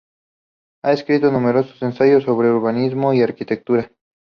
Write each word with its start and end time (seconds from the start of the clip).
Ha 0.83 0.93
escrito 0.93 1.29
numerosos 1.31 1.79
ensayos 1.83 2.23
sobre 2.23 2.49
urbanismo 2.49 3.13
y 3.13 3.21
arquitectura. 3.21 3.91